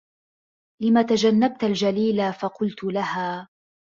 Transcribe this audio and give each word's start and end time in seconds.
لِمَ 0.81 1.01
تَجَنَّبْتَ 1.01 1.63
الْجَلِيلَا 1.63 2.31
فَقُلْت 2.31 2.83
لَهَا 2.83 3.47